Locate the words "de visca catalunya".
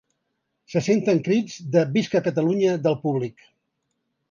1.77-2.75